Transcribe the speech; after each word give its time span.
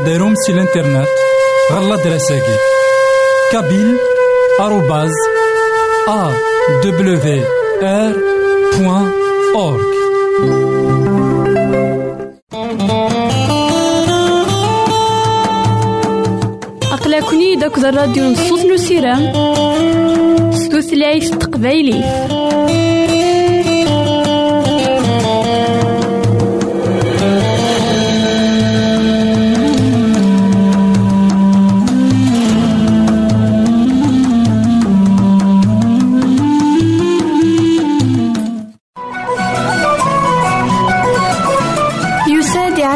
غديرهم 0.00 0.34
سي 0.34 0.52
الانترنت 0.52 1.08
غالا 1.72 1.96
دراساكي 1.96 2.56
كابيل 3.52 3.96
آروباز 4.60 5.12
أ 6.08 6.32
دبليو 6.84 7.44
آر 7.82 8.12
بوان 8.78 9.10
أورك 9.54 9.90
أقلكني 16.92 17.56
داك 17.56 17.78
الراديو 17.78 18.24
نصوص 18.24 18.60
نسيرام 18.64 19.32
ستوثلايف 20.52 21.30
تقبايلي 21.30 22.04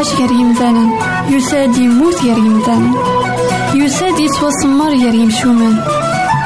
يعيش 0.04 0.20
غير 0.20 0.40
يمثالا 0.40 0.84
يساد 1.30 1.76
يموت 1.76 2.14
غير 2.22 2.38
يمثالا 2.38 2.90
يساد 3.74 4.18
يتوسمر 4.20 4.88
غير 4.88 5.14
يمشومان 5.14 5.84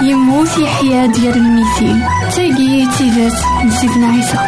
يموت 0.02 0.58
يحيا 0.58 1.06
ديال 1.06 1.36
الميتين 1.36 2.00
تاقي 2.36 2.86
تيزات 2.98 3.64
نسيتنا 3.66 4.06
عيسى. 4.06 4.38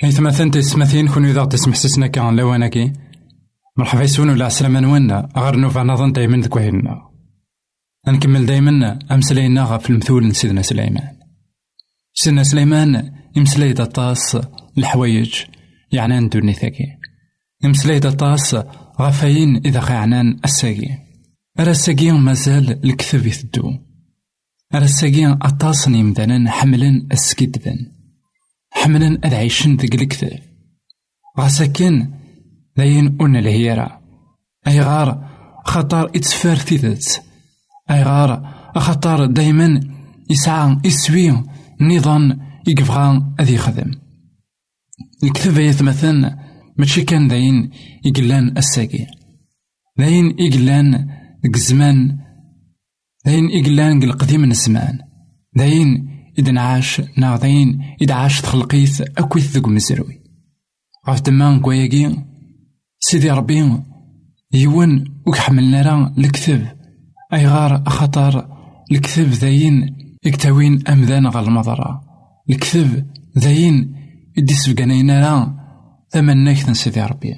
حيث 0.00 0.20
مثلا 0.20 0.50
تسمثين 0.50 1.08
كون 1.08 1.24
إذا 1.24 1.44
تسمح 1.44 1.74
سسنا 1.74 2.06
كان 2.06 2.36
لواناكي 2.36 2.92
مرحبا 3.76 4.02
يسون 4.02 4.30
ولا 4.30 4.44
عسلامة 4.44 4.80
نوانا 4.80 5.28
غير 5.36 5.56
نوفا 5.56 5.82
نظن 5.82 6.12
دايما 6.12 6.36
ذك 6.36 6.56
وهنا 6.56 7.02
نكمل 8.08 8.46
دايما 8.46 8.98
أمسلينا 9.10 9.78
في 9.78 9.90
المثول 9.90 10.34
سيدنا 10.34 10.62
سليمان. 10.62 11.16
سيدنا 12.14 12.42
سليمان 12.42 13.12
يمسلاي 13.36 13.72
طاس 13.72 14.38
الحوايج. 14.78 15.55
يعني 15.92 16.20
ندوني 16.20 16.52
ثاكي 16.52 16.86
يمسلاي 17.64 18.00
طاس 18.00 18.56
غفاين 19.00 19.56
إذا 19.56 19.80
خيعنان 19.80 20.38
الساقي. 20.44 20.98
أرى 21.60 21.70
الساقي 21.70 22.10
مازال 22.10 22.84
الكثب 22.84 23.26
يثدو. 23.26 23.72
أرى 24.74 24.84
الساقي 24.84 25.26
أطاس 25.26 25.88
نيمدانا 25.88 26.50
حملا 26.50 27.06
السكدبن 27.12 27.92
حملا 28.70 29.18
أد 29.24 29.34
عيشن 29.34 29.72
الكثب. 29.72 30.38
غاساكن 31.40 32.10
داين 32.76 33.16
أون 33.20 33.36
الهيرة. 33.36 34.00
أي 34.66 34.80
غار 34.80 35.28
خطر 35.64 36.06
إتسفار 36.06 36.56
تيدت 36.56 37.22
أي 37.90 38.02
غار 38.02 38.54
خطر 38.76 39.26
دايما 39.26 39.80
يسعى 40.30 40.76
يسوي 40.84 41.42
نظام 41.80 42.38
يقفغا 42.66 43.34
أذي 43.40 43.54
يخدم 43.54 44.05
الكتب 45.24 45.58
يتمثل 45.58 46.30
ماشي 46.78 47.02
كان 47.02 47.28
داين 47.28 47.70
يقلان 48.04 48.58
الساقي. 48.58 49.06
داين 49.98 50.34
يقلان 50.38 51.08
الزمان 51.54 52.18
داين 53.24 53.50
يقلان 53.50 54.02
القديم 54.02 54.40
من 54.40 54.50
الزمان 54.50 54.98
داين 55.56 56.08
إذا 56.38 56.52
نعاش 56.52 57.02
نا 57.18 57.36
داين 57.36 57.80
إذا 58.02 58.14
عاش 58.14 58.40
تخلقيت 58.40 59.00
أكويت 59.00 59.44
ذوق 59.44 59.68
مزروي. 59.68 60.20
غاف 61.08 61.20
دمان 61.20 61.60
كواياكي 61.60 62.16
سيدي 63.00 63.30
ربي 63.30 63.82
يون 64.52 65.04
وكحملنا 65.26 65.82
راه 65.82 66.14
الكتب 66.18 66.66
أي 67.32 67.46
غار 67.46 67.84
خطر 67.86 68.48
الكتب 68.92 69.28
ذاين 69.28 69.96
يكتوين 70.24 70.88
أمذان 70.88 71.26
غا 71.26 71.40
المضرة 71.40 72.00
الكتب 72.50 73.06
ذاين 73.38 73.95
يدي 74.36 74.54
سبقانينا 74.54 75.20
راه 75.20 75.54
تمناك 76.10 76.72
سيدي 76.72 77.00
ربي. 77.00 77.34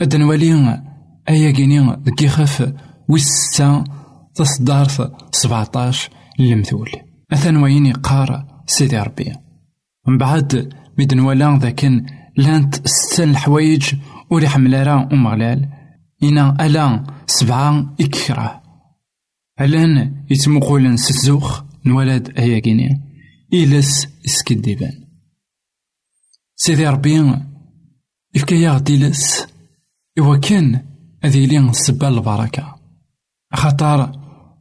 أد 0.00 0.16
نولي 0.16 0.82
أيا 1.28 1.50
كيني 1.50 1.80
ذكي 2.06 2.28
خف 2.28 2.72
ويستا 3.08 3.84
تصدارت 4.34 5.12
سبعتاش 5.32 6.10
للمثول. 6.38 6.90
أثن 7.32 7.56
وين 7.56 7.86
يقار 7.86 8.46
سيدي 8.66 8.98
ربي. 8.98 9.32
من 10.08 10.18
بعد 10.18 10.74
ميد 10.98 11.14
نوالا 11.14 11.58
ذاكن 11.62 12.06
لانت 12.36 12.88
ستة 12.88 13.24
الحوايج 13.24 13.94
ولي 14.30 14.48
حمل 14.48 14.86
راه 14.86 15.08
أمغلال 15.12 15.68
إنا 16.22 16.66
ألا 16.66 17.04
سبعة 17.26 17.94
إكره 18.00 18.62
ألان 19.60 20.24
يتمقولن 20.30 20.96
ستزوخ 20.96 21.62
نولاد 21.86 22.38
أيا 22.38 22.58
كيني 22.58 23.00
إلس 23.54 24.08
إسكديبان. 24.26 25.01
سيدي 26.64 26.86
ربي 26.88 27.34
إفكايا 28.36 28.70
غديلس 28.70 29.46
إوا 30.18 30.36
كان 30.36 30.80
أذي 31.24 31.46
لين 31.46 31.68
السبا 31.68 32.08
البركة. 32.08 32.76
خاطر 33.54 34.12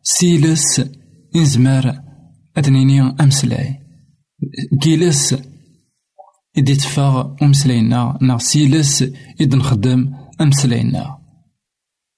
سيلس 0.03 0.81
إنزمار 1.35 2.01
أدنيني 2.57 3.01
أمسلاي. 3.01 3.79
كيلس 4.81 5.35
إدي 6.57 6.75
تفاغ 6.75 7.35
أمسلاينا 7.41 8.17
نا 8.21 8.37
سيلس 8.37 9.03
إد 9.41 9.55
نخدم 9.55 10.13
أمسلاينا 10.41 11.17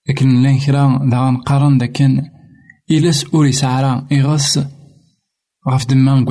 لكن 0.09 0.43
لين 0.43 0.59
كرا 0.59 1.09
دا 1.11 1.31
نقارن 1.31 1.77
داكن 1.77 2.21
إلس 2.91 3.25
أوري 3.33 3.51
سعرا 3.51 4.07
إغس 4.11 4.59
غاف 5.69 5.85
دمان 5.85 6.25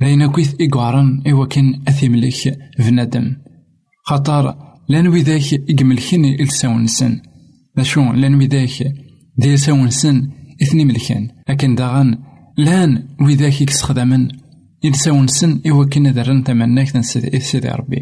لين 0.00 0.26
كويث 0.26 0.54
إيكوارن 0.60 1.22
إوا 1.26 1.46
كان 1.46 1.82
أثيمليك 1.88 2.58
بنادم 2.78 3.36
خاطر 4.04 4.56
لأن 4.88 5.08
وذاك 5.08 5.52
يقملكن 5.52 6.24
إلساون 6.24 6.86
سن 6.86 7.20
شو 7.82 8.12
لأن 8.12 8.34
وذاك 8.34 8.94
دي 9.36 9.56
ساون 9.56 9.90
سن 9.90 10.28
إثني 10.62 10.84
ملكان 10.84 11.28
لكن 11.48 11.74
داغن 11.74 12.18
لأن 12.58 13.08
وذاك 13.20 13.60
يكسخدمن 13.60 14.28
إلساون 14.84 15.26
سن 15.26 15.60
إوا 15.66 15.84
كنا 15.84 16.10
درن 16.10 16.44
تمناك 16.44 16.90
تنسيدي 16.90 17.40
سيدي 17.40 17.68
ربي. 17.68 18.00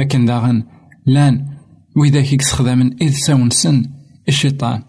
لكن 0.00 0.24
داغن 0.24 0.62
لأن 1.06 1.46
وذاك 1.96 2.32
يكسخدمن 2.32 3.02
إلساون 3.02 3.50
سن 3.50 3.84
الشيطان 4.28 4.82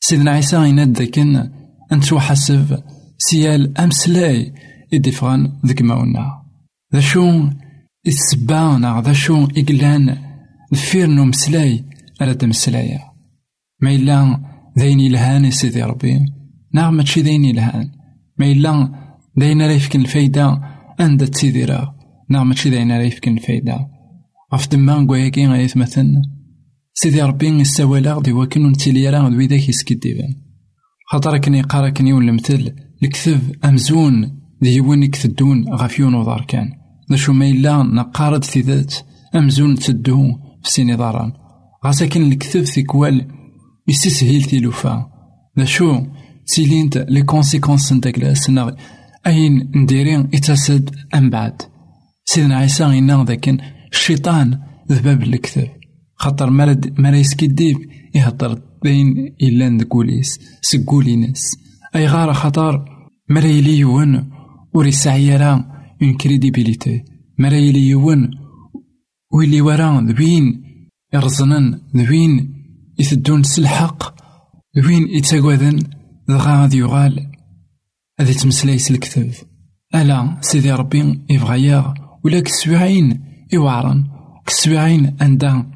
سيدنا 0.00 0.30
عيسى 0.30 0.68
يناد 0.68 0.98
ذاكن 0.98 1.50
أنت 1.92 2.14
حسب 2.14 2.78
سيال 3.18 3.78
أمسلاي 3.78 4.52
إدفغان 4.92 5.52
ذك 5.66 5.82
ماونا 5.82 6.42
ذا 6.94 7.00
شو 7.00 7.48
السبا 8.06 8.78
ناغ 8.78 9.00
ذا 9.00 9.12
شو 9.12 9.44
إقلان 9.44 10.16
دفير 10.72 11.06
نو 11.06 11.24
مسلاي 11.24 11.84
أراد 12.22 12.44
مسلايا. 12.44 13.00
ما 13.80 13.94
إلا 13.94 14.40
ذاين 14.78 15.00
يلهان 15.00 15.50
سيدي 15.50 15.82
ربي. 15.82 16.20
ناغ 16.74 16.90
ماشي 16.90 17.20
ذاين 17.22 17.44
يلهان 17.44 17.90
ما 18.38 18.46
إلا 18.46 18.92
ذاين 19.40 19.62
راه 19.62 19.72
يفكن 19.72 20.00
الفايدة 20.00 20.60
عند 21.00 21.26
تسيدي 21.26 21.64
راه 21.64 21.94
ناغ 22.30 22.44
ماشي 22.44 22.70
ذاين 22.70 22.92
راه 22.92 23.02
يفكن 23.02 23.32
الفايدة 23.36 23.88
غف 24.54 24.68
دما 24.68 25.06
كواياكي 25.06 25.46
غيثمثل 25.46 26.22
سيدي 26.94 27.22
ربي 27.22 27.46
يساوالا 27.46 28.20
دي 28.20 28.32
وكن 28.32 28.66
نتيلي 28.66 29.10
راه 29.10 29.28
ذوي 29.28 29.46
ذاك 29.46 29.68
يسكديبان 29.68 30.34
خاطر 31.06 31.38
كني 31.38 31.62
قارا 31.62 31.90
كني 31.90 32.12
ولمثل 32.12 32.74
الكتب 33.02 33.40
أمزون. 33.64 34.43
ديون 34.62 35.02
يكتدون 35.02 35.74
غافيون 35.74 36.14
وضار 36.14 36.44
كان 36.48 36.68
ذا 37.10 37.16
شو 37.16 37.32
ما 37.32 37.48
إلا 37.48 37.82
نقارد 37.82 38.44
في 38.44 38.60
ذات 38.60 38.94
أمزون 39.34 39.74
تدو 39.74 40.32
في 40.62 40.70
سيني 40.70 40.94
ضاران 40.94 41.32
غاساكن 41.86 42.22
الكتب 42.22 42.64
ثيكوال 42.64 43.26
يستسهل 43.88 44.42
تيلوفا 44.42 45.06
ذا 45.58 45.64
شو 45.64 46.00
تيلينت 46.46 47.06
لي 47.08 47.22
كونسيكونس 47.22 47.92
نتاك 47.92 48.18
لاسنا 48.18 48.76
أين 49.26 49.70
نديرين 49.74 50.28
يتسد 50.32 50.90
أم 51.14 51.30
بعد 51.30 51.62
سيدنا 52.24 52.56
عيسى 52.56 52.84
غينا 52.84 53.24
ذاكن 53.24 53.58
الشيطان 53.92 54.58
ذباب 54.92 55.22
الكتب 55.22 55.68
خاطر 56.16 56.50
مرد 56.50 57.00
مرا 57.00 57.16
يسكديب 57.16 57.78
يهضر 58.14 58.60
بين 58.82 59.34
إلا 59.42 59.68
ندقوليس 59.68 60.40
سكولينس 60.62 61.56
أي 61.96 62.06
غار 62.06 62.32
خطر 62.32 62.84
مرا 63.30 63.46
يلي 63.46 63.78
يون 63.78 64.33
ور 64.74 64.86
يسعي 64.86 65.36
راه 65.36 65.64
اون 66.02 66.16
كريديبيليتي 66.16 67.04
مرا 67.38 67.56
يلي 67.56 67.88
يون 67.88 68.30
ويلي 69.32 69.60
ورا 69.60 70.00
ذوين 70.00 70.64
يرزنن 71.14 71.80
ذوين 71.96 72.54
يثدون 72.98 73.42
سلحق 73.42 74.14
ذوين 74.78 75.08
يتاقوذن 75.08 75.78
دغا 76.28 76.60
غادي 76.62 76.78
يغال 76.78 77.30
هذا 78.20 78.32
تمسلايس 78.32 78.92
ألا 79.94 80.38
سيدي 80.40 80.72
ربي 80.72 81.20
يبغى 81.30 81.94
ولا 82.24 82.40
كسبعين 82.40 83.24
يوعرن 83.52 84.04
كسبعين 84.46 85.16
عندها 85.20 85.66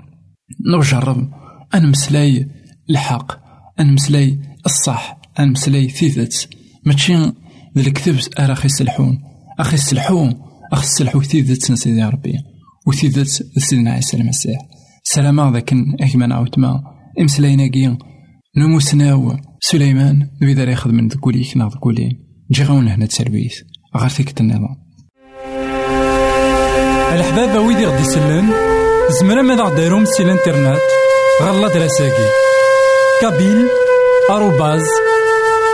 نجرب 0.67 1.31
أنمسلاي 1.75 2.49
الحق 2.91 3.33
أنمسلاي 3.81 4.39
الصح 4.67 5.19
أنمسلاي 5.41 5.89
ثيثت 5.89 6.49
ماشي 6.85 7.33
ذا 7.79 7.89
الكتب 7.89 8.19
أرا 8.39 8.55
خي 8.55 8.67
السلحون 8.67 9.19
أخي 9.61 9.75
السلحون 9.75 10.35
أخي 10.73 10.83
السلحو 10.83 11.23
ثيثت 11.23 11.73
سيدي 11.73 12.03
ربي 12.03 12.35
وثيثت 12.87 13.47
سيدنا 13.59 13.93
عيسى 13.93 14.17
المسيح. 14.17 14.59
سلامة 15.05 15.53
ذاك 15.53 15.75
أكمان 16.01 16.33
عاوتما 16.33 16.81
إمسلايناكي 17.21 17.97
نموسناو 18.57 19.37
سليمان 19.61 20.31
ذوي 20.43 20.55
ذا 20.55 20.71
ياخذ 20.71 20.91
من 20.91 21.09
ذكوليك 21.09 21.57
نا 21.57 21.69
ذكولين 21.69 22.11
جي 22.51 22.63
غاون 22.65 22.89
هنا 22.89 23.07
تسربيس. 23.07 23.65
غير 23.97 24.09
فيك 24.09 24.41
النظام 24.41 24.77
الحبابة 27.13 27.61
ويدي 27.61 27.87
غدي 27.87 28.03
يسلن 28.03 28.51
زمرا 29.21 29.43
ماذا 29.43 29.63
غديرهم 29.63 30.05
سي 30.05 30.23
الانترنت 30.23 30.81
غالا 31.43 31.69
دراساكي 31.69 32.29
كابيل 33.21 33.67
آروباز 34.31 34.87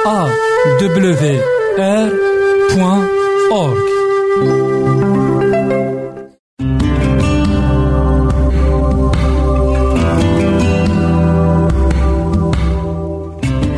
أ 0.06 0.28
دبليو 0.80 1.53
أورك 3.52 3.78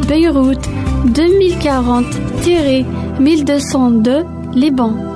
Beyrouth 0.08 0.66
2040 1.04 2.06
Terre. 2.44 3.05
1202 3.18 4.25
Liban. 4.54 5.15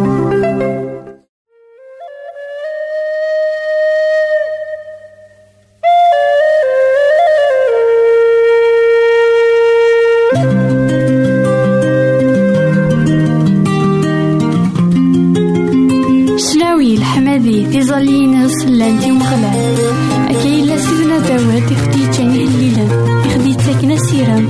اداوات 21.17 21.71
يفدي 21.71 22.07
تاني 22.07 22.43
الليلة 22.43 22.85
يخدي 23.25 23.53
تاكنا 23.55 23.97
سيرام 23.97 24.49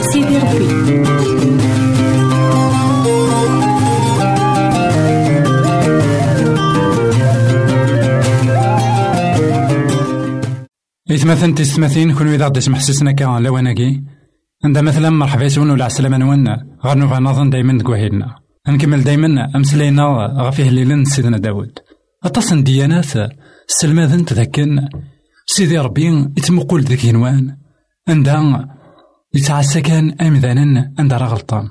سيدي 0.00 0.38
ربي. 0.38 0.70
إثماثن 11.14 11.54
تسمثين 11.54 12.14
كل 12.14 12.28
إذا 12.28 12.46
غدي 12.46 12.60
سمحسسنا 12.60 13.12
كان 13.12 13.42
لواناكي 13.42 14.02
عندها 14.64 14.82
مثلا 14.82 15.10
مرحبا 15.10 15.48
سون 15.48 15.70
ولا 15.70 15.84
عسلامة 15.84 16.16
نونا. 16.16 16.66
غير 16.84 16.98
نوفا 16.98 17.18
نظن 17.18 17.50
دايما 17.50 17.78
تكوهيلنا 17.78 18.34
نكمل 18.68 19.04
دايما 19.04 19.56
أمسلينا 19.56 20.04
غفيه 20.38 20.70
ليلن 20.70 21.04
سيدنا 21.04 21.38
داود. 21.38 21.78
أتصن 22.24 22.62
ديانات 22.62 23.12
سلماذن 23.66 24.24
تذكرنا. 24.24 24.88
سيدي 25.54 25.78
ربي 25.78 26.08
يتمقل 26.38 26.80
ذيك 26.80 27.04
ينوان 27.04 27.56
عندها 28.08 28.76
يتعسى 29.34 29.80
كان 29.80 30.20
أمذانا 30.20 30.94
عندها 30.98 31.18
راه 31.18 31.26
غلطان. 31.28 31.68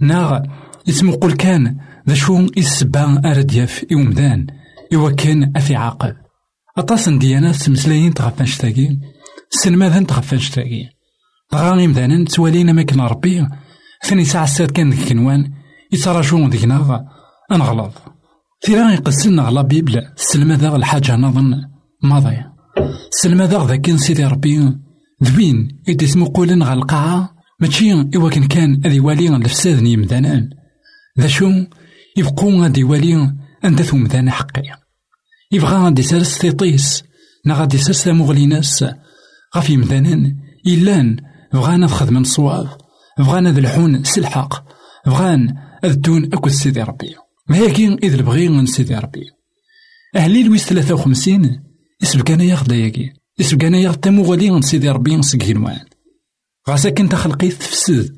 ناغ 0.00 0.40
يتمقل 0.86 1.32
كان 1.32 1.76
ذا 2.08 2.14
شو 2.14 2.46
يسبان 2.56 3.26
أردياف 3.26 3.84
يومدان 3.90 4.46
إوا 4.94 5.10
كان 5.10 5.52
أفي 5.56 5.76
عاقل 5.76 6.16
أطاسن 6.78 7.18
ديانات 7.18 7.56
تمسلايين 7.56 8.14
تغفان 8.14 8.46
شتاقي 8.46 8.98
سلماذن 9.50 10.06
تغفان 10.06 10.38
شتاقي 10.38 10.88
غاني 11.54 11.86
مذانا 11.86 12.24
توالينا 12.24 12.72
ماكن 12.72 13.00
ربي 13.00 13.48
ثاني 14.06 14.24
ساعة 14.24 14.46
سات 14.46 14.70
كان 14.70 14.90
ذيك 14.90 15.08
كنوان 15.08 15.52
يتراجون 15.92 16.50
ديكنا 16.50 17.06
أنغلط 17.52 17.92
ثيرا 18.66 18.90
يقسلنا 18.90 19.42
على 19.42 19.62
بيبل 19.62 20.12
سلمى 20.16 20.54
ذا 20.54 20.76
الحاجة 20.76 21.16
نظن 21.16 21.64
ماضي 22.02 22.49
سلمى 23.10 23.44
ذا 23.44 23.66
ذاك 23.66 23.96
سيدي 23.96 24.24
ربي. 24.24 24.78
ذوين 25.24 25.82
إدي 25.88 26.06
سمو 26.06 26.26
قولن 26.26 26.62
غا 26.62 26.72
القاعة. 26.72 27.34
ماشي 27.60 27.92
إوا 27.92 28.30
كان 28.30 28.80
أذي 28.86 29.00
والي 29.00 29.36
الفساد 29.36 29.86
يمدانان 29.86 30.50
ذا 31.20 31.26
شو 31.26 31.50
يبقو 32.16 32.62
غادي 32.62 32.84
والي 32.84 33.34
أندثو 33.64 33.96
مدانا 33.96 34.30
حقي. 34.30 34.62
يبغى 35.52 35.76
غادي 35.76 36.02
سارس 36.02 36.38
تيطيس 36.38 37.02
نا 37.46 37.54
غادي 37.54 37.78
سارس 37.78 38.08
مغليناس 38.08 38.84
غاف 39.56 39.70
يمدانان 39.70 40.36
إلان 40.66 41.16
بغانا 41.52 41.86
تخدم 41.86 42.16
الصواب 42.16 42.68
بغانا 43.18 43.52
ذا 43.52 43.58
الحون 43.58 44.04
سلحق 44.04 44.64
بغان 45.06 45.54
أذدون 45.84 46.24
أكل 46.24 46.50
سيدي 46.50 46.82
ربي. 46.82 47.14
هاكي 47.50 47.98
إذ 48.02 48.14
البغي 48.14 48.48
من 48.48 48.66
سيدي 48.66 48.94
ربي. 48.94 49.24
أهلي 50.16 50.42
لويس 50.42 50.64
ثلاثة 50.64 50.94
وخمسين. 50.94 51.69
يسبقانا 52.02 52.44
ياخد 52.44 52.72
ياكي 52.72 53.12
يسبقانا 53.38 53.78
ياخد 53.78 54.00
تموغلي 54.00 54.50
من 54.50 54.62
سيدي 54.62 54.90
ربي 54.90 55.16
نسقي 55.16 55.54
غاسا 56.68 56.90
كن 56.90 57.08
تخلقي 57.08 57.48
تفسد. 57.48 58.16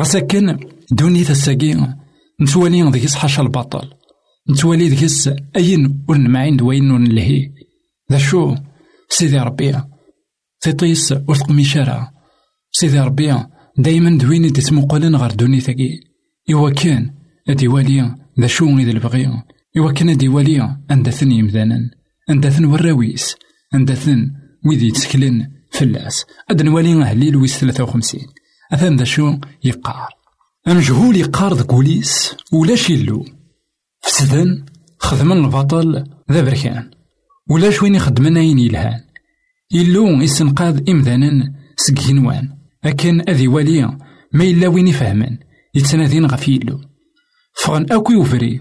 غاسا 0.00 0.20
كن 0.20 0.58
دوني 0.90 1.24
تساقي 1.24 1.96
نتوالي 2.40 2.82
ذيك 2.90 3.10
حاشا 3.10 3.42
البطل. 3.42 3.90
نتوالي 4.50 4.88
ذيك 4.88 5.10
أين 5.56 6.04
ورنمعين 6.08 6.56
دوين 6.56 6.90
ونلهي 6.90 7.50
ذا 8.12 8.18
شو؟ 8.18 8.54
سيدي 9.08 9.38
ربي. 9.38 9.82
تيطيس 10.60 11.12
ورثق 11.12 11.50
ميشارة. 11.50 12.10
سيدي 12.72 13.00
ربي 13.00 13.36
دايما 13.78 14.18
دوين 14.18 14.52
تسمو 14.52 14.88
غير 14.92 15.32
دوني 15.32 15.60
ثقي 15.60 15.90
إوا 16.52 16.70
كان 16.70 17.14
أدي 17.48 17.68
والي 17.68 18.14
ذا 18.40 18.46
شو 18.46 18.78
إذا 18.78 18.90
البغي 18.90 19.26
إوا 19.78 19.92
كان 19.92 20.08
أدي 20.08 20.28
والي 20.28 20.76
أندثن 20.90 21.32
يمذانا 21.32 21.99
أندثن 22.30 22.64
وراويس 22.64 23.36
أندثن 23.74 24.30
ويدي 24.66 24.88
يتسكلن. 24.88 25.50
فلاس 25.70 26.24
أد 26.50 26.62
نوالي 26.62 27.02
أهلي 27.02 27.30
لويس 27.30 27.58
ثلاثة 27.58 27.84
وخمسين. 27.84 28.26
أثان 28.72 28.96
ذا 28.96 29.04
شو 29.04 29.38
يقار. 29.64 30.08
أمجهول 30.68 31.16
يقار 31.16 31.54
ذا 31.54 31.62
كوليس 31.62 32.36
ولاش 32.52 32.90
يلو. 32.90 33.24
فسدن 34.02 34.64
خدمن 34.98 35.44
البطل 35.44 36.04
ذا 36.32 36.40
بركان. 36.42 36.90
ولاش 37.50 37.82
وين 37.82 37.94
يخدمن 37.94 38.36
أين 38.36 38.58
يلهان. 38.58 39.00
يلو 39.72 40.06
يسنقاذ 40.06 40.90
إمذانا 40.90 41.54
سكينوان 41.76 42.48
أكن 42.84 43.22
أذي 43.28 43.48
والي 43.48 43.98
ما 44.32 44.44
إلا 44.44 44.68
وين 44.68 44.88
يفهمن. 44.88 45.38
يتنادين 45.74 46.26
غف 46.26 46.48
يلو. 46.48 46.80
فغن 47.54 47.86
أكو 47.90 48.12
يوفري. 48.12 48.60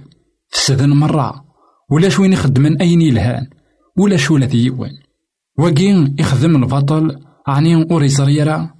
فسدن 0.50 0.90
مرة. 0.90 1.46
ولاش 1.92 2.20
وين 2.20 2.34
يخدمن 2.34 2.82
أين 2.82 3.02
يلهان. 3.02 3.48
ولاش 4.00 4.32
ولا 4.32 4.46
ذيوان 4.46 4.92
وكين 5.60 6.16
يخدم 6.20 6.56
البطل 6.56 7.20
عني 7.48 7.76
ور 7.76 8.04
يزريرا 8.04 8.74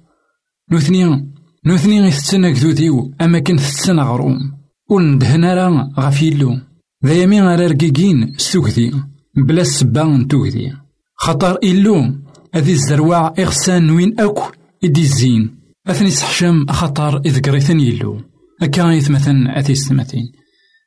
نوثني 0.72 1.30
نوثني 1.66 1.96
يتسنى 1.96 2.52
كذوذيو 2.52 3.14
أما 3.20 3.38
كان 3.38 3.56
تتسنى 3.56 4.02
غروم. 4.02 4.60
ندهنا 4.92 5.54
راه 5.54 5.90
غف 6.00 6.22
يلو 6.22 6.58
ذا 7.04 7.14
يمين 7.14 7.44
راه 7.44 7.66
رقيقين 7.66 8.34
ستوكذي 8.36 8.92
بلا 9.36 9.62
السبا 9.62 10.04
نتوكذي 10.04 10.72
خطر 11.16 11.58
إلو 11.64 12.14
هذي 12.54 12.72
الزرواع 12.72 13.34
إغسان 13.38 13.90
وين 13.90 14.20
أكو 14.20 14.42
إدي 14.84 15.00
الزين. 15.00 15.60
أثني 15.86 16.10
سحشم 16.10 16.66
خطر 16.66 17.20
إذ 17.26 17.40
قريثن 17.40 17.80
يلو. 17.80 18.20
أكا 18.62 18.92
يثمثن 18.92 19.46
أثي 19.46 19.74
ستمثين 19.74 20.32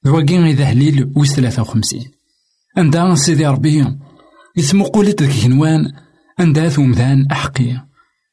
ذواقين 0.06 0.44
إذا 0.44 0.64
هليل 0.64 1.26
ثلاثة 1.26 1.62
وخمسين. 1.62 2.12
عندها 2.78 3.16
سيدي 3.16 3.46
ربي 3.48 3.86
يسمو 4.58 4.84
قولت 4.84 5.24
ذك 5.24 5.46
هنوان 5.46 5.92
عندها 6.40 6.70
ثومذان 6.70 7.28
أحقية 7.32 7.88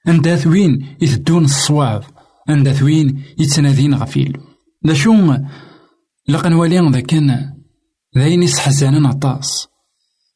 عندها 0.07 0.37
ثوين 0.37 0.97
يثدون 1.01 1.45
الصواب. 1.45 2.05
عندها 2.49 2.73
ثوين 2.73 3.23
يتنادين 3.39 3.95
غفيل. 3.95 4.39
لا 4.83 4.95
شو 4.95 5.37
لقن 6.29 6.53
والي 6.53 6.91
ذا 6.91 7.01
كان. 7.01 7.55
ذاين 8.19 8.43
يسحزانن 8.43 9.07
عطاس 9.07 9.69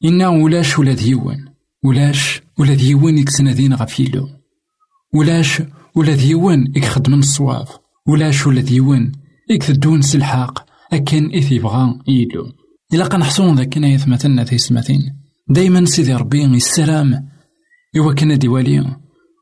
إنا 0.05 0.27
ولاش 0.27 0.79
ولا 0.79 0.93
ديوان 0.93 1.45
ولاش 1.83 2.41
ولا 2.59 2.73
ديوان 2.73 3.17
يتنادين 3.17 3.73
غفيلو 3.73 4.29
ولاش 5.13 5.61
ولا 5.95 6.15
ديوان 6.15 6.73
يخدم 6.75 7.13
الصواب. 7.13 7.67
ولاش 8.07 8.47
ولا 8.47 8.61
ديوان 8.61 9.11
يكثدون 9.49 10.01
سلحاق. 10.01 10.65
أكن 10.93 11.35
إثي 11.35 11.59
بغا 11.59 11.99
يلو 12.07 12.51
إلا 12.93 13.05
قنحصون 13.05 13.55
ذاك 13.55 13.77
يثمثلنا 13.77 14.43
في 14.43 14.57
سمثين 14.57 15.24
دايما 15.49 15.85
سيدي 15.85 16.13
ربي 16.13 16.45
السلام. 16.45 17.29
إوا 17.97 18.13
كان 18.13 18.37
ديوالي 18.37 18.97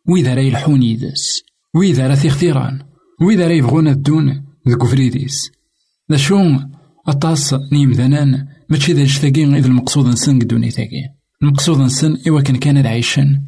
وإذا 0.09 0.33
راه 0.33 0.41
يلحون 0.41 0.83
يدس 0.83 1.41
وإذا 1.75 2.07
راه 2.07 2.27
اختيران 2.27 2.79
وإذا 3.21 3.47
راه 3.47 3.53
يبغون 3.53 3.87
الدون 3.87 4.45
ذك 4.69 4.83
فريديس. 4.83 5.51
ذا 6.11 6.17
شو 6.17 6.59
أطاس 7.07 7.55
نيمذنان 7.71 8.47
ماشي 8.69 8.93
ذا 8.93 9.03
جتاقي 9.03 9.43
إذا 9.43 9.67
المقصود 9.67 10.07
نسن 10.07 10.39
قدوني 10.39 10.71
تاقي 10.71 11.03
المقصود 11.43 11.79
نسن 11.79 12.17
إوا 12.27 12.41
كان 12.41 12.55
كان 12.55 12.85
عايشن 12.85 13.41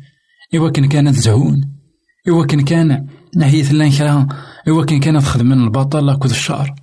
إوا 0.56 0.70
كان 0.70 0.88
كان 0.88 1.14
زهون 1.14 1.76
إوا 2.30 2.46
كان 2.46 2.62
كان 2.62 3.08
نهيث 3.36 3.72
لأن 3.72 3.92
كرا 3.92 4.28
إوا 4.68 4.86
كان 4.86 5.00
كان 5.00 5.20
تخدم 5.20 5.46
من 5.46 5.64
البطل 5.64 6.16
كود 6.16 6.32
الشعر. 6.32 6.76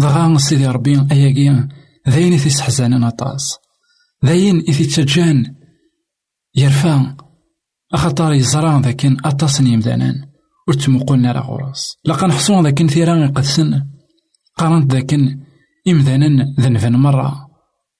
ضغا 0.00 0.38
سيدي 0.38 0.66
ربي 0.66 1.06
أياكيا 1.12 1.68
ذاين 2.08 2.38
تيسحزانان 2.38 3.04
أطاس. 3.04 3.67
ذاين 4.24 4.58
إذ 4.68 4.94
تجان 4.94 5.54
يرفع 6.54 7.16
أخطار 7.92 8.32
يزرع 8.32 8.78
ذاكن 8.78 9.16
أطاس 9.24 9.60
يمدانان 9.60 10.26
وتمقلنا 10.68 11.32
راه 11.32 11.40
غراس. 11.40 11.96
لقا 12.04 12.26
نحصون 12.26 12.64
ذاكن 12.64 12.88
ثيران 12.88 13.18
يقدسن 13.18 13.84
قارنت 14.56 14.92
ذاكن 14.92 15.40
إمذانا 15.88 16.54
ذنفا 16.60 16.88
مرة. 16.88 17.48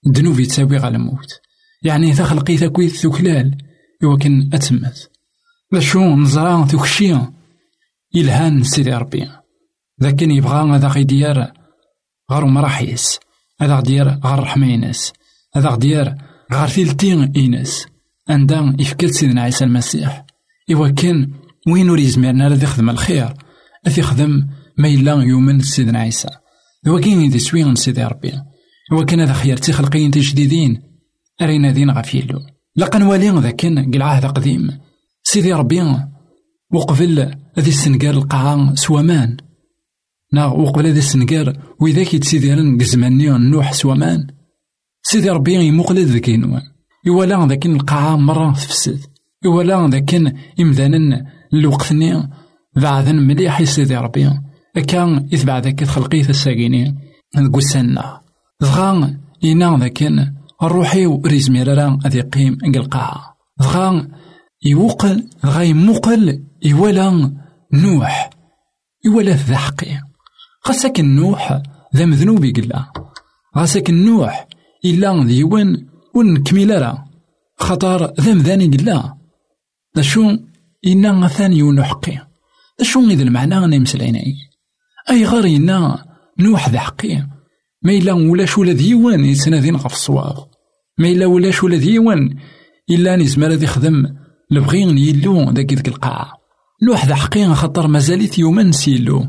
ذنوب 0.09 0.41
يتساوي 0.41 0.79
على 0.79 0.97
الموت. 0.97 1.41
يعني 1.83 2.11
إذا 2.11 2.25
خلقيت 2.25 2.65
كويت 2.65 2.93
ثكلال 2.93 3.59
يوكن 4.03 4.51
أتمت. 4.53 5.11
ذا 5.75 5.81
شو 5.81 6.17
نزرع 6.17 6.67
ثكشي 6.67 7.17
إلهان 8.17 8.63
سيدي 8.63 8.93
ربي. 8.93 9.29
ذاكن 10.03 10.31
يبغى 10.31 10.77
هذا 10.77 10.89
غيدير 10.89 11.53
غير 12.31 12.45
مراحيس 12.45 13.21
هذا 13.61 13.81
ديار 13.81 14.09
غير 14.09 14.39
رحمينس 14.39 15.13
هذا 15.55 15.69
غدير 15.69 16.15
غار 16.53 16.69
ثيلتين 16.69 17.33
إيناس. 17.37 17.87
عندها 18.29 18.77
يفكر 18.79 19.07
سيدنا 19.07 19.43
عيسى 19.43 19.65
المسيح. 19.65 20.27
إوا 20.73 20.89
كان 20.89 21.31
وين 21.69 21.91
ور 21.91 21.99
يزمرنا 21.99 22.49
راه 22.49 22.57
يخدم 22.57 22.91
الخير 22.91 23.35
أث 23.87 23.99
يخدم 23.99 24.47
ما 24.79 24.89
إلا 24.89 25.13
يؤمن 25.13 25.61
سيدنا 25.61 25.99
عيسى. 25.99 26.29
إوا 26.87 27.01
كاين 27.01 27.21
يدي 27.21 27.39
سوين 27.39 27.75
سيدي 27.75 28.05
ربي. 28.05 28.33
إوا 28.93 29.05
كان 29.05 29.21
هذا 29.21 29.33
خير 29.33 29.57
تخلقين 29.57 30.11
جديدين 30.11 30.83
أرينا 31.43 31.73
دين 31.73 31.91
غاف 31.91 32.15
يلو 32.15 32.41
ذا 33.39 33.51
كان 33.51 33.93
قل 33.95 34.03
عهد 34.03 34.27
قديم. 34.27 34.79
سيدي 35.23 35.53
ربي 35.53 35.83
وقبل 36.73 37.21
هذي 37.59 37.71
السنقار 37.71 38.15
القاعة 38.15 38.75
سوامان. 38.75 39.37
نا 40.33 40.47
وقبل 40.47 40.87
هذي 40.87 40.99
السنقار 40.99 41.59
وإذا 41.81 42.01
يتسيديرن 42.01 42.79
قزماني 42.79 43.29
نوح 43.29 43.73
سوامان. 43.73 44.27
سيدي 45.03 45.31
ربي 45.31 45.55
يمقلد 45.55 46.09
ذاك 46.09 46.29
ينوان 46.29 46.63
يوالا 47.07 47.47
ذاك 47.47 47.67
القاعة 47.67 48.17
مرة 48.17 48.53
تفسد 48.53 49.01
يوالا 49.45 49.89
ذاك 49.89 50.15
إمذانا 50.61 51.27
الوقتني 51.55 52.31
بعدا 52.77 53.13
مليح 53.13 53.63
سيدي 53.63 53.97
ربي 53.97 54.31
أكا 54.77 55.27
إثبع 55.35 55.59
ذاك 55.59 55.81
تخلقيت 55.81 56.31
الساقيني 56.31 56.97
نقسنا 57.37 58.21
دغا 58.61 59.19
إنا 59.45 59.77
ذاك 59.81 60.03
الروحي 60.63 61.07
وريزمير 61.07 61.69
راه 61.69 61.99
غادي 62.05 62.19
يقيم 62.19 62.59
القاعة 62.65 63.37
دغا 63.61 64.09
يوقل 64.65 65.29
غاي 65.47 65.73
موقل 65.73 66.45
يولا 66.63 67.33
نوح 67.73 68.31
يولا 69.05 69.33
ذا 69.33 69.57
حقي 69.57 70.01
خاصك 70.61 71.01
نوح 71.01 71.63
ذا 71.97 72.05
مذنوب 72.05 72.45
يقلا 72.45 72.93
غاسك 73.57 73.91
نوح 73.91 74.48
إلا 74.85 75.25
ديوان 75.25 75.87
ونكمل 76.15 76.83
راه 76.83 77.05
خطر 77.57 78.15
ذا 78.21 78.35
مذاني 78.35 78.77
قلا 78.77 79.15
ذا 79.97 80.03
شو 80.03 80.37
إنا 80.87 81.29
ثاني 81.29 81.63
ونحقي 81.63 82.13
ذا 82.81 82.85
شو 82.85 83.01
إذا 83.01 83.23
المعنى 83.23 83.59
أنا 83.59 83.79
مسلعيني 83.79 84.35
أي 85.11 85.25
غير 85.25 85.57
إنا 85.57 86.05
نوح 86.39 86.69
ذا 86.69 86.79
حقي 86.79 87.27
ما 87.83 87.93
إلا 87.93 88.13
ولا 88.13 88.73
ديوان 88.73 89.25
يتنادين 89.25 89.77
غف 89.77 89.93
الصواب 89.93 90.37
ما 90.99 91.09
إلا 91.09 91.27
ولا 91.27 91.77
ديوان 91.77 92.37
إلا 92.91 93.17
نزمر 93.17 93.49
ذي 93.49 93.67
خدم 93.67 94.17
لبغين 94.51 94.99
يلو 94.99 95.51
داك 95.51 95.75
ديك 95.75 95.89
القاعة 95.89 96.33
نوح 96.83 97.07
ذا 97.07 97.15
حقيقة 97.15 97.55
خطر 97.55 97.87
مازالت 97.87 98.39
يوما 98.39 98.63
نسيلو 98.63 99.27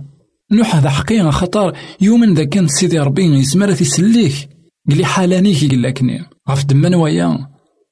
نوح 0.52 0.76
ذا 0.76 0.90
حقيقة 0.90 1.30
خطر 1.30 1.78
يوما 2.02 2.34
ذا 2.34 2.44
كان 2.44 2.68
سيدي 2.68 3.00
ربي 3.00 3.24
يزمر 3.24 3.72
تيسليك 3.72 4.50
قلي 4.90 5.06
حالانيك 5.06 5.72
قال 5.72 5.82
لكني 5.82 6.26
غف 6.50 6.66
دمان 6.66 6.96
ويا 6.96 7.48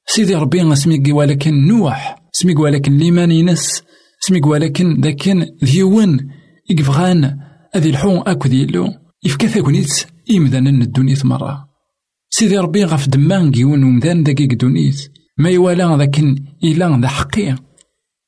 سيدي 0.06 0.34
ربي 0.34 0.74
سميك 0.74 1.14
ولكن 1.14 1.66
نوح 1.66 2.16
سميك 2.32 2.58
ولكن 2.58 2.98
ليمان 2.98 3.32
ينس 3.32 3.82
سميك 4.20 4.46
ولكن 4.46 5.00
ذا 5.00 5.10
كان 5.10 5.46
ديوان 5.62 6.28
يقفغان 6.70 7.38
هذي 7.74 7.90
الحون 7.90 8.22
اكو 8.26 8.48
ديالو 8.48 8.94
يفكا 9.24 9.46
ثاكونيت 9.46 10.06
إمدانا 10.30 10.70
الدنيا 10.70 11.16
مرة 11.24 11.68
سيدي 12.30 12.58
ربي 12.58 12.84
غف 12.84 13.08
دمان 13.08 13.50
كيون 13.50 13.84
ومدان 13.84 14.22
دقيق 14.22 14.54
دونيت 14.54 15.12
ما 15.38 15.50
يوالا 15.50 15.96
ذاك 15.96 16.18
إلا 16.64 17.00
ذا 17.00 17.08
حقي. 17.08 17.54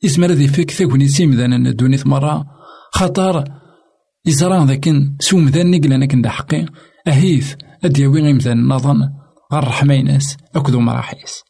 يزمر 0.02 0.30
ذي 0.30 0.48
فيك 0.48 0.70
ثاكونيت 0.70 1.20
إمدانا 1.20 1.56
الدنيا 1.56 1.98
مرة 2.06 2.46
خطر 2.92 3.44
يزرا 4.26 4.66
ذاك 4.66 4.90
سو 5.20 5.38
مدان 5.38 5.70
نقل 5.70 6.04
كن 6.04 6.22
ذا 6.22 6.30
حقي. 6.30 6.66
أهيث 7.08 7.54
أدياوي 7.84 8.22
غيمدان 8.22 8.68
نظن 8.68 9.00
غير 9.52 9.64
رحميناس 9.64 10.36
أكدو 10.54 10.80
مراحيس 10.80 11.42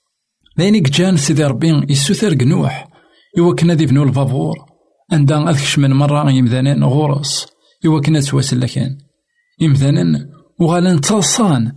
ذينيك 0.58 0.90
جان 0.90 1.16
سيدي 1.16 1.44
ربي 1.44 1.86
يسوثر 1.88 2.34
قنوح 2.34 2.88
يوكنا 3.36 3.74
ذي 3.74 3.86
بنو 3.86 4.02
الفافور. 4.02 4.56
عندها 5.12 5.50
أذكش 5.50 5.78
من 5.78 5.92
مرة 5.92 6.30
يمدانين 6.30 6.84
غورس 6.84 7.46
يوكنا 7.84 8.20
تواسل 8.20 8.60
لكان. 8.60 8.98
يمدانين 9.60 10.26
وغالا 10.60 10.94
نتصان 10.94 11.72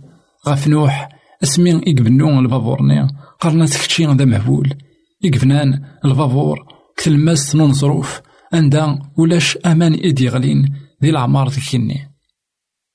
غاف 0.48 0.68
نوح 0.68 1.08
اسمي 1.42 1.70
يقبنو 1.70 2.40
الفافورني 2.40 3.08
قرنا 3.40 3.66
تكتشي 3.66 4.06
ذا 4.06 4.24
مهبول. 4.24 4.74
يقبنان 5.22 5.84
الفافور 6.04 6.58
كتلماس 6.96 7.56
نون 7.56 7.72
ظروف 7.72 8.20
عندها 8.52 9.12
ولاش 9.18 9.58
أمان 9.66 9.94
إيدي 9.94 10.28
غلين 10.28 10.74
ذي 11.02 11.10
العمار 11.10 11.48
ذكيني. 11.48 12.13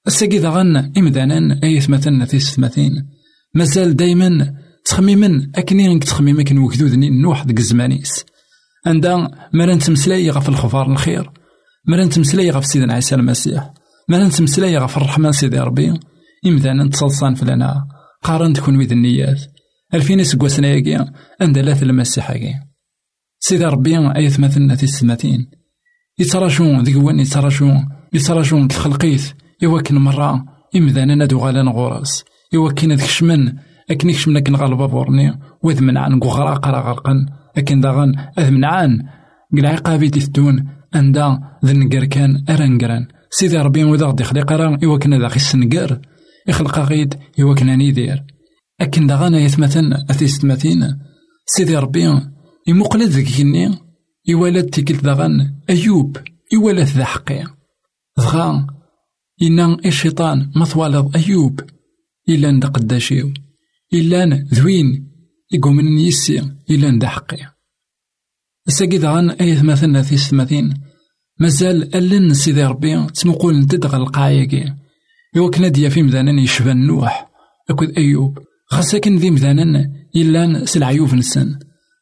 الساقي 0.08 0.40
غن 0.40 0.92
إمدانا 0.98 1.60
أيث 1.64 1.90
مثلا 1.90 2.26
في 2.26 2.40
ستماثين 2.40 3.10
مازال 3.56 3.96
دايما 3.96 4.54
تخميما 4.86 5.52
أكني 5.56 6.00
تخميما 6.00 6.44
كن 6.44 6.58
وكذوذني 6.58 7.10
نوح 7.10 7.44
ديك 7.44 7.60
الزمانيس. 7.60 8.26
عندها 8.86 9.50
مرا 9.54 9.76
نتمسلاي 9.76 10.30
غف 10.30 10.50
الخفار 10.50 10.92
الخير. 10.92 11.32
مرا 11.88 12.06
نتمسلاي 12.06 12.52
غف 12.52 12.66
سيدنا 12.66 12.94
عيسى 12.94 13.16
المسيح. 13.16 13.74
مرا 14.10 14.28
نتمسلاي 14.28 14.78
غف 14.78 14.98
الرحمن 14.98 15.32
سيدي 15.32 15.60
ربي. 15.60 16.00
إمدانا 16.46 16.84
نتصلصان 16.84 17.36
فلنا 17.36 17.88
قارن 18.24 18.54
تكون 18.54 18.78
ويد 18.78 18.92
النيات. 18.92 19.40
ألفين 19.94 20.24
سقوسنا 20.24 20.68
ياكي 20.68 21.06
لاث 21.42 21.84
المسيح 21.84 22.32
ياكي 22.32 22.54
سيدي 23.40 23.66
ربي 23.66 24.16
أيث 24.16 24.40
مثلنا 24.40 24.76
في 24.76 24.84
السماتين 24.84 25.50
يتراجون 26.20 26.84
ذيك 26.84 26.96
وين 26.96 27.20
يتراجون 27.20 27.90
يتراجون 28.14 28.68
تخلقيت 28.68 29.22
يوكن 29.62 29.96
مرة. 29.96 30.46
إمذانا 30.76 31.16
نادو 31.16 31.40
غالا 31.40 31.72
غوراس 31.72 32.24
يوكن 32.54 32.92
ذيك 32.92 33.10
شمن 33.10 33.54
أكن 33.92 34.10
يكشمن 34.10 34.38
أكن 34.38 34.56
غالبا 34.56 34.86
بورني 34.86 35.40
وذ 35.64 35.82
منعان 35.82 36.20
غغراق 36.24 36.68
راه 36.68 36.82
غرقن. 36.82 37.26
أكن 37.58 37.82
داغن 37.82 38.14
أذ 38.40 38.52
منعان 38.52 39.04
قلعي 39.58 39.76
قابي 39.76 40.10
تثدون 40.10 40.68
أندا 40.96 41.40
ذن 41.66 41.90
كان 41.90 42.44
أرنقران 42.50 43.08
سيدي 43.30 43.58
ربي 43.58 43.84
وذا 43.84 44.06
غدي 44.06 44.24
خليق 44.24 44.52
راه 44.52 44.78
يوكن 44.82 45.14
ذا 45.14 45.28
غي 45.28 45.36
السنقر 45.36 46.00
يخلق 46.48 46.80
غيد 46.80 47.16
يوكن 47.38 47.68
ندير 47.68 48.24
أكن 48.82 49.08
داغانا 49.08 49.40
يثمثن 49.40 49.94
أثيستمثين 49.94 51.00
سيدي 51.46 51.76
ربي 51.78 52.22
يمقلد 52.68 53.10
ذيك 53.10 53.40
يوالد 54.28 54.70
تيكل 54.70 54.98
داغن. 54.98 55.56
أيوب 55.70 56.18
يوالد 56.54 56.88
ذا 56.88 57.06
حقي. 57.06 57.44
ضغا 58.20 58.68
إنا 59.42 59.78
الشيطان 59.86 60.52
مثوالض 60.56 61.16
أيوب. 61.18 61.62
إلا 62.30 62.52
ند 62.52 62.66
قداشيو 62.66 63.34
إلا 63.94 64.26
ذوين. 64.54 65.10
من 65.66 65.98
يسي. 65.98 66.52
إلا 66.70 66.92
ند 66.92 67.06
حقي 67.06 67.38
الساقي 68.68 68.98
داغن 68.98 69.30
أي 69.30 69.62
مثلنا 69.64 70.02
في 70.02 70.18
ستماثين 70.18 70.74
مازال 71.40 71.96
ألن 71.96 72.34
سيدي 72.34 72.64
ربي 72.64 73.08
تمقول 73.08 73.56
نددغ 73.56 73.96
القايقي. 73.96 74.76
يوكنا 75.36 75.68
ديا 75.68 75.90
في 75.90 76.02
مذانا 76.04 76.42
يشبه 76.42 76.74
نوح. 76.74 77.30
أكد 77.70 77.98
أيوب. 77.98 78.40
غاساكن 78.74 79.16
ذي 79.18 79.32
مذانا 79.32 79.92
إلا 80.16 80.66
سلعيوف 80.66 81.14
نسن 81.14 81.60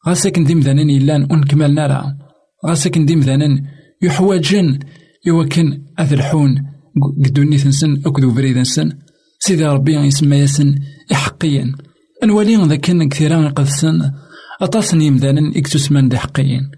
غاساكن 0.08 0.44
ذي 0.44 0.56
مذانا 0.56 0.82
إلا 0.82 1.16
أنكمل 1.16 1.74
نارا. 1.74 2.18
غاساكن 2.66 3.06
ذي 3.06 3.16
مذانا 3.16 3.64
يحواجن. 4.02 4.80
يوكن 5.26 5.84
أذرحون. 6.00 6.77
قدوني 7.26 7.58
ثنسن 7.58 8.02
أكدو 8.06 8.32
بريد 8.32 8.58
نسن 8.58 8.92
سيدي 9.40 9.66
ربي 9.66 9.96
يسمى 9.96 10.38
ياسن 10.38 10.76
إحقيا. 11.12 11.76
أنوالي 12.24 12.56
ذاك 12.56 12.80
كان 12.80 13.10
كثيرا 13.10 13.48
قدسن 13.48 14.12
أطاسن 14.62 15.02
يمدانا 15.02 15.52
إكتسمان 15.58 16.10
دي 16.10 16.18
حقيين 16.18 16.72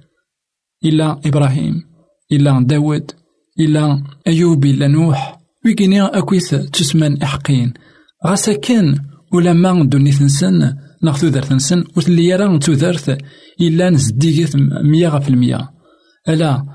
إلا 0.86 1.19
إبراهيم 1.25 1.84
إلا 2.32 2.63
داود 2.63 3.12
إلا 3.60 4.03
أيوب 4.27 4.65
إلا 4.65 4.88
نوح. 4.88 5.39
ويكيني 5.65 6.01
أكويث 6.01 6.55
تسمان 6.55 7.17
إحقيين 7.21 7.73
غاسا 8.27 8.53
كان 8.53 8.99
ولما 9.34 9.84
دوني 9.84 10.12
ثنسن 10.12 10.75
ناخذ 11.03 11.27
ذرث 11.27 11.51
نسن 11.51 11.84
وتلي 11.97 12.25
يرى 12.25 12.60
تودرث 12.60 13.17
إلا 13.62 13.89
نزديكيث 13.89 14.55
مية 14.84 15.19
في 15.19 15.29
المية 15.29 15.69
ألا 16.29 16.65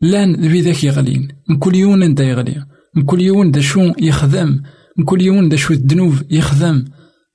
لأن 0.00 0.34
ذوي 0.34 0.60
ذاك 0.60 0.84
يغلين. 0.84 1.28
كل 1.58 1.74
يوم 1.74 2.14
دا 2.14 2.24
يغلي 2.24 2.71
من 2.96 3.02
كل 3.02 3.20
يوم 3.20 3.50
دا 3.50 3.60
شو 3.60 3.92
يخدم 3.98 4.62
من 4.98 5.04
كل 5.04 5.22
يوم 5.22 5.48
دا 5.48 5.56
شو 5.56 5.74
الذنوب 5.74 6.14
يخدم 6.30 6.84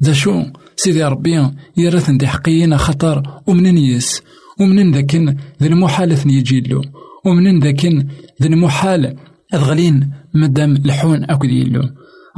ذا 0.03 0.13
شو 0.13 0.43
سيدي 0.75 1.03
ربي 1.03 1.49
يرثن 1.77 2.17
دي 2.17 2.27
حقينا 2.27 2.77
خطر 2.77 3.41
ومنن 3.47 3.77
يس 3.77 4.21
ومنن 4.59 4.91
ذاكن 4.91 5.35
ذا 5.61 5.67
المحال 5.67 6.11
يجيلو 6.25 6.81
ومنن 7.25 7.59
ذاكن 7.59 8.07
ذا 8.41 8.47
المحال 8.47 9.15
أذغلين 9.53 10.11
مدام 10.33 10.75
الحون 10.75 11.23
أكو 11.23 11.47
ديلو 11.47 11.81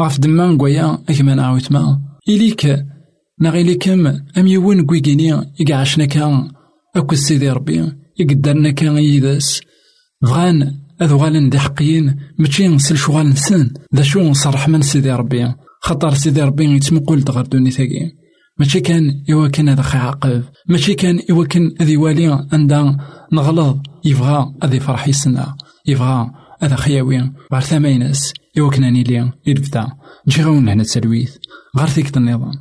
غاف 0.02 0.20
دمان 0.20 0.58
قويا 0.58 0.98
أكما 1.10 1.36
نعاوت 1.36 1.72
ما 1.72 2.02
إليك 2.30 2.86
نغيليكم 3.42 4.08
أم 4.38 4.48
يوون 4.48 4.86
قويقيني 4.86 5.54
يقعشنا 5.60 6.06
كان 6.06 6.52
أكو 6.96 7.16
سيدي 7.16 7.50
ربي 7.50 7.92
يقدرنا 8.20 8.72
كان 8.72 8.98
يدس 8.98 9.62
بغان 10.22 10.76
أذغالن 11.02 11.50
دي 11.50 11.60
حقيين 11.60 12.16
ماشي 12.40 12.68
نسل 12.68 12.98
شغال 12.98 13.30
نسن 13.30 13.70
ذا 13.96 14.04
شو 14.04 14.22
نصرح 14.22 14.68
من 14.68 14.82
سيدي 14.82 15.12
ربي. 15.12 15.54
خطر 15.82 16.14
سيدي 16.14 16.42
ربي 16.42 16.76
يتمقول 16.76 17.24
دغر 17.24 17.42
دوني 17.42 17.72
ثاقي 17.72 18.12
ماشي 18.58 18.80
كان 18.80 19.24
إوا 19.32 19.48
كان 19.48 19.70
هذا 19.70 19.84
عاقب 19.94 20.44
ماشي 20.70 20.94
كان 20.94 21.20
إوا 21.32 21.46
كان 21.46 21.72
ذي 21.82 21.98
والي 21.98 22.48
عندها 22.54 22.98
نغلظ. 23.34 23.78
يبغى 24.06 24.54
هذا 24.64 24.76
يفرح 24.76 25.08
يسنا 25.08 25.56
يبغى 25.86 26.32
هذا 26.62 26.76
خياوي. 26.76 27.32
غير 27.54 27.62
ثماينس 27.62 28.34
إوا 28.60 28.70
كان 28.70 28.94
نيلي 28.94 29.32
يرفدا 29.48 29.88
نجي 30.28 30.44
غون 30.44 30.70
هنا 30.70 30.84
تسلويث. 30.84 31.36
غير 31.78 31.88
ثيك 31.88 32.18
النظام 32.18 32.52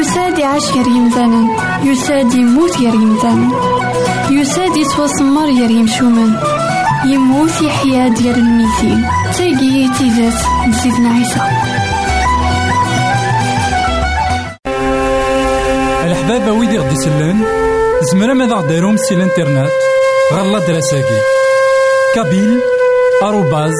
يساد 0.00 0.38
يعيش 0.38 0.64
غير 0.64 0.86
يمثالا 0.86 1.48
يساد 1.84 2.34
يموت 2.34 2.78
غير 2.78 2.94
يمثالا 2.94 3.93
يساد 4.30 4.76
يتوسمر 4.76 5.44
غير 5.44 5.70
يمشومان 5.70 6.40
يموت 7.06 7.62
يحيا 7.62 8.08
ديال 8.08 8.34
الميتين 8.34 9.06
تاقي 9.38 9.88
تيزات 9.98 10.42
نسيتنا 10.68 11.08
عيسى. 11.08 11.40
الحبابة 16.04 16.52
ويدي 16.52 16.78
غدي 16.78 16.94
يسلن 16.94 17.44
زمرا 18.12 18.34
ماذا 18.34 18.54
غديرهم 18.54 18.96
سي 18.96 19.14
الإنترنت؟ 19.14 19.70
غالا 20.32 20.58
دراساكي. 20.58 21.20
كابيل 22.14 22.60
آروباز 23.22 23.74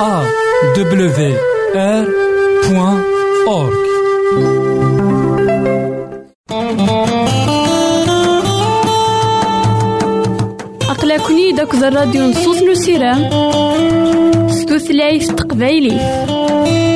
أ 0.00 0.22
دبليو 0.76 1.36
آر 1.76 2.06
بوان 2.68 3.02
أورك 3.46 3.84
nekkni 11.34 11.52
dاك 11.52 11.74
الراديو 11.74 12.22
نصوص 12.30 12.62
نسيرام 12.62 13.20
ستوثلايف 14.48 15.32
تقبايلي. 15.32 16.93